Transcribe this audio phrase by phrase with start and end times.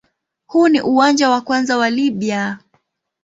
[0.47, 2.57] Huu ni uwanja wa kwanza wa Libya.